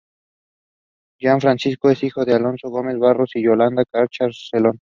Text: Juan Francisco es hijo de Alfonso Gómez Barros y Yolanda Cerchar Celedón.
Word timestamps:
Juan 1.21 1.39
Francisco 1.41 1.91
es 1.91 2.01
hijo 2.01 2.25
de 2.25 2.33
Alfonso 2.33 2.69
Gómez 2.71 2.97
Barros 2.97 3.35
y 3.35 3.43
Yolanda 3.43 3.83
Cerchar 3.85 4.31
Celedón. 4.33 4.79